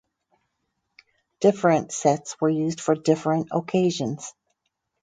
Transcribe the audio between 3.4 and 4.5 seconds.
occasions.